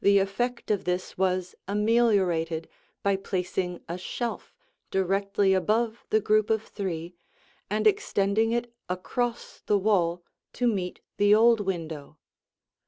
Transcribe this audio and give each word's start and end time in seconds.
The 0.00 0.18
effect 0.18 0.72
of 0.72 0.82
this 0.82 1.16
was 1.16 1.54
ameliorated 1.68 2.68
by 3.04 3.14
placing 3.14 3.80
a 3.88 3.96
shelf 3.96 4.52
directly 4.90 5.54
above 5.54 6.04
the 6.10 6.20
group 6.20 6.50
of 6.50 6.64
three 6.64 7.14
and 7.70 7.86
extending 7.86 8.50
it 8.50 8.74
across 8.88 9.62
the 9.64 9.78
wall 9.78 10.24
to 10.54 10.66
meet 10.66 11.00
the 11.16 11.32
old 11.32 11.60
window. 11.60 12.18